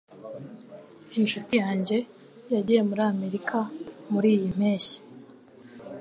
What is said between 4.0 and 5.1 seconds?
muriyi mpeshyi.